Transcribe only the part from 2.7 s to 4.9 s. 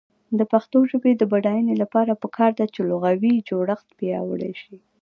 چې لغوي جوړښت پیاوړی شي.